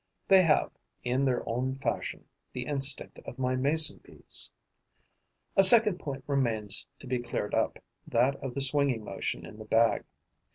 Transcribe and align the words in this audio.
They 0.27 0.41
have, 0.41 0.71
in 1.03 1.25
their 1.25 1.47
own 1.47 1.75
fashion, 1.77 2.25
the 2.53 2.65
instinct 2.65 3.19
of 3.19 3.37
my 3.37 3.55
Mason 3.55 3.99
bees. 4.03 4.49
A 5.55 5.63
second 5.63 5.99
point 5.99 6.23
remains 6.25 6.87
to 7.01 7.05
be 7.05 7.19
cleared 7.19 7.53
up, 7.53 7.77
that 8.07 8.35
of 8.37 8.55
the 8.55 8.61
swinging 8.61 9.03
motion 9.03 9.45
in 9.45 9.59
the 9.59 9.65
bag. 9.65 10.03